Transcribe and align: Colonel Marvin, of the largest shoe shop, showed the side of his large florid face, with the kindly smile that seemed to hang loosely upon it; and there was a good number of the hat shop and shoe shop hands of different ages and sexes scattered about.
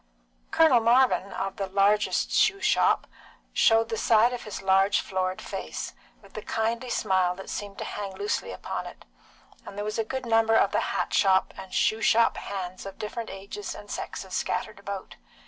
Colonel 0.49 0.79
Marvin, 0.79 1.31
of 1.31 1.57
the 1.57 1.67
largest 1.67 2.31
shoe 2.31 2.59
shop, 2.59 3.05
showed 3.53 3.89
the 3.89 3.97
side 3.99 4.33
of 4.33 4.45
his 4.45 4.63
large 4.63 4.99
florid 4.99 5.39
face, 5.39 5.93
with 6.23 6.33
the 6.33 6.41
kindly 6.41 6.89
smile 6.89 7.35
that 7.35 7.51
seemed 7.51 7.77
to 7.77 7.83
hang 7.85 8.15
loosely 8.15 8.51
upon 8.51 8.87
it; 8.87 9.05
and 9.63 9.77
there 9.77 9.85
was 9.85 9.99
a 9.99 10.03
good 10.03 10.25
number 10.25 10.55
of 10.55 10.71
the 10.71 10.79
hat 10.79 11.13
shop 11.13 11.53
and 11.55 11.71
shoe 11.71 12.01
shop 12.01 12.35
hands 12.37 12.83
of 12.87 12.97
different 12.97 13.29
ages 13.29 13.75
and 13.75 13.91
sexes 13.91 14.33
scattered 14.33 14.79
about. 14.79 15.17